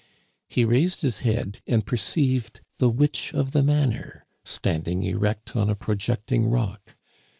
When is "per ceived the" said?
1.85-2.89